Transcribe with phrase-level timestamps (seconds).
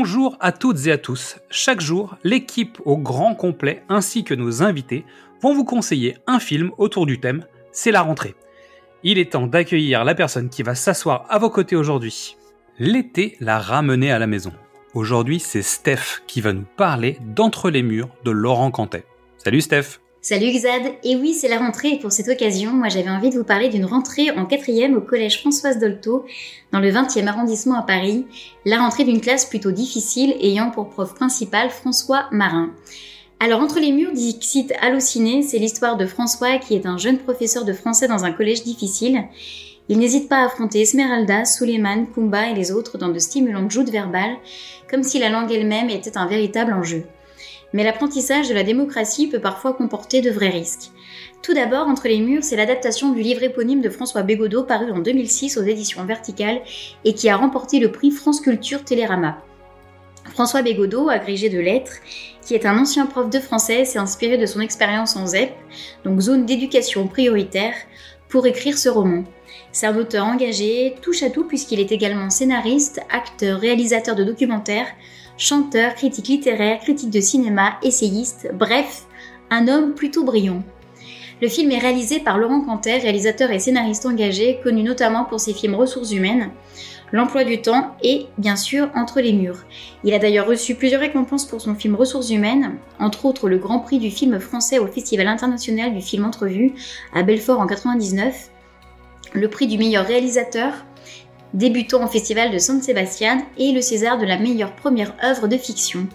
[0.00, 1.38] Bonjour à toutes et à tous.
[1.50, 5.04] Chaque jour, l'équipe au grand complet ainsi que nos invités
[5.42, 8.36] vont vous conseiller un film autour du thème C'est la rentrée.
[9.02, 12.36] Il est temps d'accueillir la personne qui va s'asseoir à vos côtés aujourd'hui.
[12.78, 14.52] L'été l'a ramené à la maison.
[14.94, 19.04] Aujourd'hui, c'est Steph qui va nous parler d'Entre les murs de Laurent Cantet.
[19.36, 23.08] Salut Steph Salut Xad, et oui c'est la rentrée et pour cette occasion, moi j'avais
[23.08, 26.26] envie de vous parler d'une rentrée en quatrième au collège Françoise Dolto,
[26.72, 28.26] dans le 20e arrondissement à Paris,
[28.64, 32.70] la rentrée d'une classe plutôt difficile ayant pour prof principal François Marin.
[33.38, 37.64] Alors entre les murs d'Ixit halluciné, c'est l'histoire de François qui est un jeune professeur
[37.64, 39.22] de français dans un collège difficile.
[39.88, 43.90] Il n'hésite pas à affronter Esmeralda, Suleiman, Kumba et les autres dans de stimulantes joutes
[43.90, 44.36] verbales,
[44.90, 47.04] comme si la langue elle-même était un véritable enjeu
[47.72, 50.90] mais l'apprentissage de la démocratie peut parfois comporter de vrais risques.
[51.42, 54.98] Tout d'abord, Entre les murs, c'est l'adaptation du livre éponyme de François Bégodeau paru en
[54.98, 56.60] 2006 aux éditions Verticales
[57.04, 59.38] et qui a remporté le prix France Culture Télérama.
[60.30, 61.94] François Bégodeau, agrégé de lettres,
[62.44, 65.52] qui est un ancien prof de français, s'est inspiré de son expérience en ZEP,
[66.04, 67.74] donc zone d'éducation prioritaire,
[68.28, 69.24] pour écrire ce roman.
[69.72, 74.88] C'est un auteur engagé, touche à tout puisqu'il est également scénariste, acteur, réalisateur de documentaires,
[75.38, 79.06] chanteur, critique littéraire, critique de cinéma, essayiste, bref,
[79.50, 80.62] un homme plutôt brillant.
[81.40, 85.54] Le film est réalisé par Laurent Canter, réalisateur et scénariste engagé, connu notamment pour ses
[85.54, 86.50] films Ressources humaines,
[87.10, 89.64] L'emploi du temps et, bien sûr, Entre les murs.
[90.04, 93.78] Il a d'ailleurs reçu plusieurs récompenses pour son film Ressources humaines, entre autres le Grand
[93.78, 96.74] Prix du film français au Festival international du film Entrevue
[97.14, 98.50] à Belfort en 99,
[99.32, 100.72] le prix du meilleur réalisateur
[101.54, 105.56] débutant au Festival de San Sebastian et le César de la meilleure première œuvre de
[105.56, 106.06] fiction.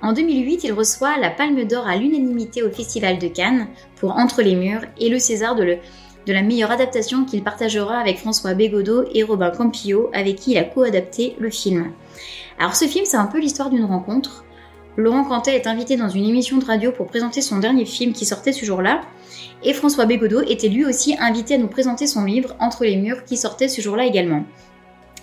[0.00, 4.42] En 2008, il reçoit la Palme d'Or à l'unanimité au Festival de Cannes pour Entre
[4.42, 5.78] les murs et le César de,
[6.26, 10.64] la meilleure adaptation qu'il partagera avec François Bégodeau et Robin Campillo avec qui il a
[10.64, 11.90] co-adapté le film.
[12.58, 14.44] Alors ce film, c'est un peu l'histoire d'une rencontre.
[14.98, 18.26] Laurent Cantet est invité dans une émission de radio pour présenter son dernier film qui
[18.26, 19.02] sortait ce jour-là,
[19.62, 23.24] et François Bégodeau était lui aussi invité à nous présenter son livre Entre les murs
[23.24, 24.42] qui sortait ce jour-là également.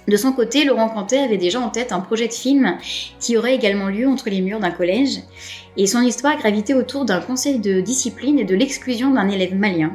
[0.07, 2.77] De son côté, Laurent Cantet avait déjà en tête un projet de film
[3.19, 5.19] qui aurait également lieu entre les murs d'un collège,
[5.75, 9.91] et son histoire gravitait autour d'un conseil de discipline et de l'exclusion d'un élève malien.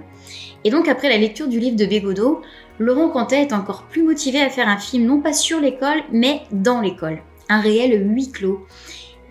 [0.64, 2.42] Et donc après la lecture du livre de Bégodeau,
[2.78, 6.42] Laurent Cantet est encore plus motivé à faire un film non pas sur l'école, mais
[6.52, 7.22] dans l'école.
[7.48, 8.66] Un réel huis clos.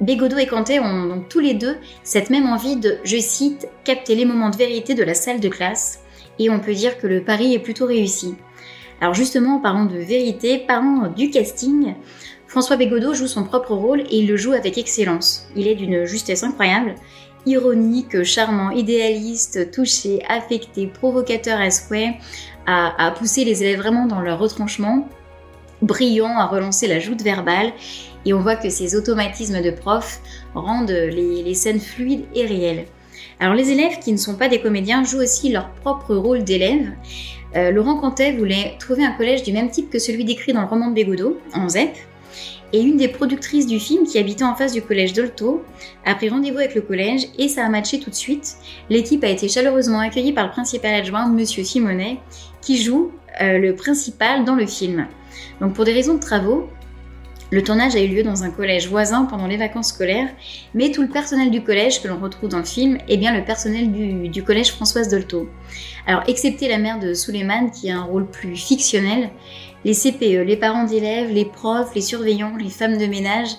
[0.01, 4.15] Bégodeau et Cantet ont donc tous les deux cette même envie de, je cite, capter
[4.15, 5.99] les moments de vérité de la salle de classe,
[6.39, 8.35] et on peut dire que le pari est plutôt réussi.
[9.01, 11.95] Alors justement, en parlant de vérité, parlons du casting.
[12.47, 15.47] François Bégodeau joue son propre rôle et il le joue avec excellence.
[15.55, 16.95] Il est d'une justesse incroyable,
[17.45, 22.17] ironique, charmant, idéaliste, touché, affecté, provocateur à souhait,
[22.65, 25.07] à, à pousser les élèves vraiment dans leur retranchement,
[25.81, 27.71] brillant à relancer la joute verbale
[28.25, 30.21] et on voit que ces automatismes de prof
[30.53, 32.85] rendent les, scènes fluides et réelles.
[33.39, 36.91] Alors les élèves qui ne sont pas des comédiens jouent aussi leur propre rôle d'élève.
[37.55, 40.67] Euh, Laurent Cantet voulait trouver un collège du même type que celui décrit dans le
[40.67, 41.95] roman de Bégodeau, en ZEP,
[42.73, 45.63] et une des productrices du film qui habitait en face du collège Dolto
[46.05, 48.57] a pris rendez-vous avec le collège et ça a matché tout de suite.
[48.89, 52.19] L'équipe a été chaleureusement accueillie par le principal adjoint, Monsieur Simonet,
[52.61, 55.07] qui joue euh, le principal dans le film.
[55.61, 56.69] Donc pour des raisons de travaux,
[57.51, 60.29] le tournage a eu lieu dans un collège voisin pendant les vacances scolaires,
[60.75, 63.43] mais tout le personnel du collège que l'on retrouve dans le film est bien le
[63.43, 65.49] personnel du, collège Françoise Dolto.
[66.05, 69.31] Alors, excepté la mère de Suleiman qui a un rôle plus fictionnel,
[69.83, 73.49] les CPE, les parents d'élèves, les profs, les surveillants, les femmes de ménage,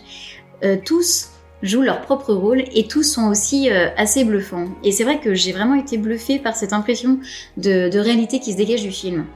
[0.62, 1.30] euh, tous
[1.62, 4.68] jouent leur propre rôle et tous sont aussi euh, assez bluffants.
[4.84, 7.18] Et c'est vrai que j'ai vraiment été bluffée par cette impression
[7.56, 9.26] de réalité qui se dégage du film.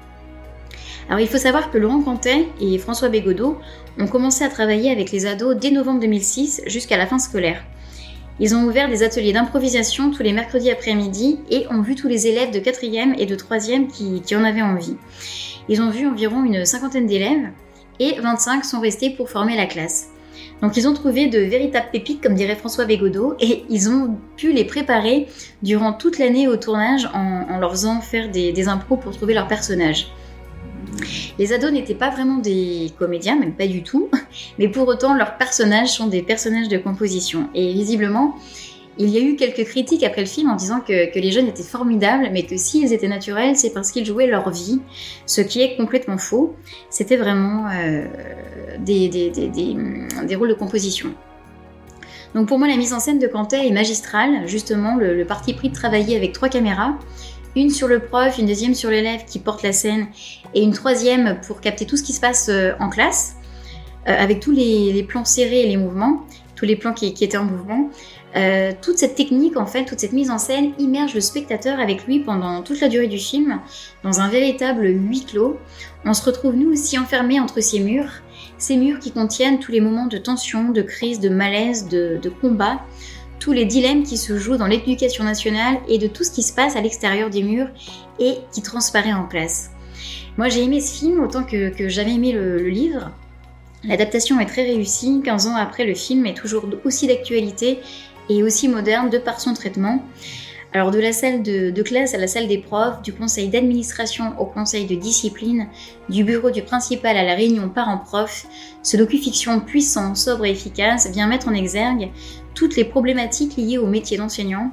[1.09, 3.59] Alors il faut savoir que Laurent Cantet et François Bégodeau
[3.99, 7.63] ont commencé à travailler avec les ados dès novembre 2006 jusqu'à la fin scolaire.
[8.41, 12.27] Ils ont ouvert des ateliers d'improvisation tous les mercredis après-midi et ont vu tous les
[12.27, 14.97] élèves de 4e et de 3e qui, en avaient envie.
[15.69, 17.51] Ils ont vu environ une cinquantaine d'élèves
[18.01, 20.09] et 25 sont restés pour former la classe.
[20.63, 24.53] Donc ils ont trouvé de véritables pépites, comme dirait François Bégodeau, et ils ont pu
[24.53, 25.29] les préparer
[25.63, 29.47] durant toute l'année au tournage en, leur faisant faire des, des impros pour trouver leurs
[29.47, 30.09] personnages.
[31.39, 34.11] Les ados n'étaient pas vraiment des comédiens, même pas du tout,
[34.59, 37.49] mais pour autant leurs personnages sont des personnages de composition.
[37.55, 38.37] Et visiblement,
[38.99, 41.63] il y a eu quelques critiques après le film en disant que, les jeunes étaient
[41.63, 44.81] formidables, mais que s'ils étaient naturels, c'est parce qu'ils jouaient leur vie,
[45.27, 46.55] ce qui est complètement faux.
[46.91, 48.05] C'était vraiment euh,
[48.79, 51.13] des, des, rôles de composition.
[52.35, 55.71] Donc pour moi, la mise en scène de Cantet est magistrale, justement, le parti pris
[55.71, 56.97] de travailler avec trois caméras,
[57.57, 60.09] une sur le prof, une deuxième sur l'élève qui porte la scène,
[60.55, 63.37] et une troisième pour capter tout ce qui se passe euh, en classe,
[64.09, 66.25] euh, avec tous les, plans serrés et les mouvements,
[66.57, 67.91] tous les plans qui, étaient en mouvement.
[68.37, 72.07] Euh, toute cette technique, en fait, toute cette mise en scène immerge le spectateur avec
[72.07, 73.61] lui pendant toute la durée du film
[74.03, 75.57] dans un véritable huis clos.
[76.05, 78.11] On se retrouve nous aussi enfermés entre ces murs,
[78.59, 82.81] ces murs qui contiennent tous les moments de tension, de crise, de malaise, de combat,
[83.39, 86.53] tous les dilemmes qui se jouent dans l'éducation nationale et de tout ce qui se
[86.53, 87.69] passe à l'extérieur des murs
[88.19, 89.71] et qui transparaît en classe.
[90.37, 93.11] Moi j'ai aimé ce film autant que, j'avais aimé le, livre.
[93.85, 97.81] L'adaptation est très réussie, 15 ans après le film est toujours aussi d'actualité
[98.29, 100.03] et aussi moderne de par son traitement.
[100.73, 104.35] Alors de la salle de, de, classe à la salle des profs, du conseil d'administration
[104.41, 105.69] au conseil de discipline,
[106.09, 108.47] du bureau du principal à la réunion parents-prof,
[108.83, 112.11] ce docu-fiction puissant, sobre et efficace vient mettre en exergue
[112.55, 114.71] toutes les problématiques liées au métier d'enseignant,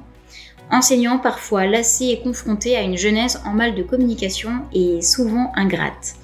[0.70, 6.14] enseignant parfois lassé et confronté à une jeunesse en mal de communication et souvent ingrate.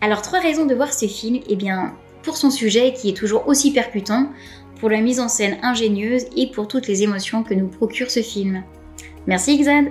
[0.00, 3.48] Alors trois raisons de voir ce film, eh bien pour son sujet qui est toujours
[3.48, 4.30] aussi percutant,
[4.78, 8.20] pour la mise en scène ingénieuse et pour toutes les émotions que nous procure ce
[8.20, 8.62] film.
[9.26, 9.86] Merci Xad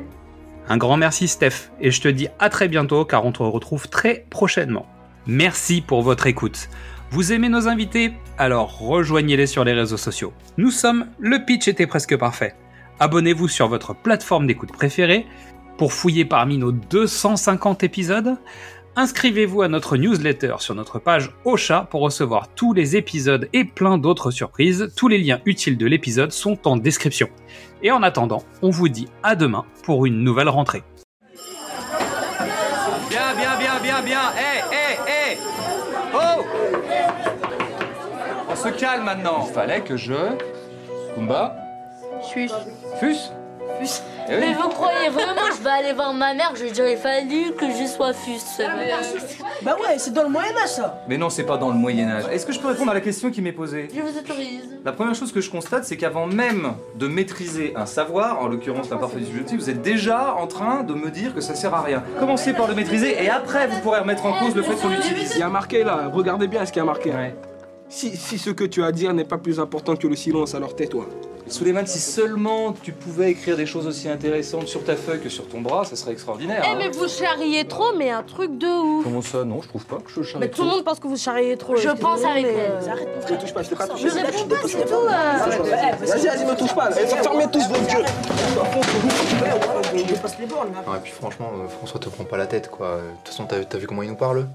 [0.70, 3.90] Un grand merci Steph, et je te dis à très bientôt car on te retrouve
[3.90, 4.86] très prochainement.
[5.26, 6.70] Merci pour votre écoute.
[7.10, 8.14] Vous aimez nos invités?
[8.38, 10.34] Alors rejoignez-les sur les réseaux sociaux.
[10.58, 12.54] Nous sommes Le Pitch était presque parfait.
[13.00, 15.26] Abonnez-vous sur votre plateforme d'écoute préférée
[15.78, 18.36] pour fouiller parmi nos 250 épisodes.
[18.98, 23.98] Inscrivez-vous à notre newsletter sur notre page Ocha pour recevoir tous les épisodes et plein
[23.98, 24.92] d'autres surprises.
[24.98, 27.30] Tous les liens utiles de l'épisode sont en description.
[27.84, 30.84] Et en attendant, on vous dit à demain pour une nouvelle rentrée.
[33.10, 34.32] Bien, bien, bien, bien, bien.
[34.36, 34.87] Hé, hé,
[38.68, 39.46] se calme maintenant.
[39.48, 40.14] Il fallait que je...
[41.16, 41.56] Kumba
[42.34, 42.52] Fus.
[43.00, 43.32] Fus
[43.80, 44.02] Fus.
[44.30, 44.40] Eh oui.
[44.40, 46.98] Mais vous croyez vraiment que je vais aller voir ma mère Je lui dirais, il
[46.98, 48.62] fallu que je sois Fus.
[49.62, 52.26] Bah ouais, c'est dans le Moyen-Âge ça Mais non, c'est pas dans le Moyen-Âge.
[52.32, 54.64] Est-ce que je peux répondre à la question qui m'est posée Je vous autorise.
[54.84, 58.90] La première chose que je constate, c'est qu'avant même de maîtriser un savoir, en l'occurrence
[58.90, 62.04] l'imparfait subjonctif, vous êtes déjà en train de me dire que ça sert à rien.
[62.20, 65.34] Commencez par le maîtriser et après vous pourrez remettre en cause le fait qu'on l'utilise.
[65.36, 67.12] Il y a marqué là, regardez bien ce qu'il y a marqué.
[67.90, 70.54] Si, si ce que tu as à dire n'est pas plus important que le silence,
[70.56, 71.08] alors tais-toi.
[71.50, 75.48] Suleiman, si seulement tu pouvais écrire des choses aussi intéressantes sur ta feuille que sur
[75.48, 76.62] ton bras, ça serait extraordinaire.
[76.66, 76.76] Eh hein.
[76.78, 79.06] mais vous charriez trop, mais un truc de ouf.
[79.06, 81.08] Comment ça Non, je trouve pas que je charrie Mais tout le monde pense que
[81.08, 81.78] vous charriez trop.
[81.78, 84.10] Je pense avec mais, euh, Arrête frère, touche pas, je t'ai pas touché.
[84.10, 84.94] Je réponds pas, c'est tout.
[84.94, 86.06] euh.
[86.06, 86.90] Vas-y, vas-y, me touche pas.
[86.92, 88.06] Eh, Fermez tous vos gueules.
[89.96, 90.84] Je passe les bornes là.
[90.86, 92.98] Non, et puis franchement, euh, François te prend pas la tête quoi.
[92.98, 94.48] De toute façon, t'as t'as vu comment il nous parle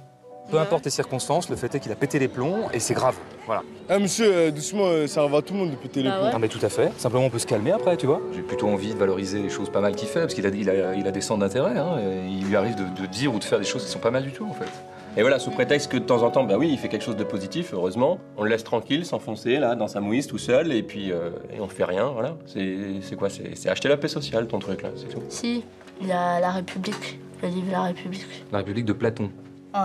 [0.50, 3.16] Peu importe les circonstances, le fait est qu'il a pété les plombs et c'est grave.
[3.46, 3.62] Voilà.
[3.88, 6.16] Ah monsieur, euh, doucement, euh, ça va à tout le monde de péter les Bah
[6.16, 6.26] plombs.
[6.26, 6.32] ouais.
[6.32, 6.92] Non mais tout à fait.
[6.98, 8.20] Simplement on peut se calmer après, tu vois.
[8.34, 10.68] J'ai plutôt envie de valoriser les choses pas mal qu'il fait, parce qu'il a, il
[10.68, 11.78] a, il a des centres d'intérêt.
[11.78, 11.96] Hein,
[12.28, 14.24] il lui arrive de, de dire ou de faire des choses qui sont pas mal
[14.24, 14.68] du tout en fait.
[15.16, 17.16] Et voilà, sous prétexte que de temps en temps, bah oui, il fait quelque chose
[17.16, 18.18] de positif, heureusement.
[18.38, 21.60] On le laisse tranquille, s'enfoncer là, dans sa mouise tout seul, et puis euh, et
[21.60, 22.36] on fait rien, voilà.
[22.46, 25.22] C'est quoi C'est c'est acheter la paix sociale, ton truc là, c'est tout.
[25.28, 25.64] Si,
[26.00, 28.44] il y a La République, le livre La République.
[28.52, 29.30] La République de Platon.
[29.74, 29.80] Ouais.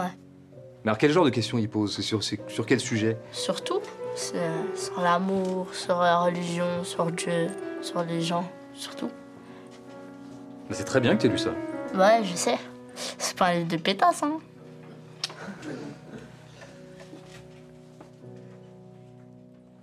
[0.88, 2.00] Mais alors quel genre de questions il pose?
[2.00, 3.18] Sur, sur quel sujet?
[3.34, 3.82] Surtout,
[4.16, 4.40] c'est
[4.74, 7.48] sur l'amour, sur la religion, sur Dieu,
[7.82, 9.10] sur les gens, surtout.
[10.70, 11.50] Mais c'est très bien que tu aies lu ça.
[11.94, 12.58] Ouais, je sais.
[12.96, 14.40] C'est pas un livre de pétasse, hein.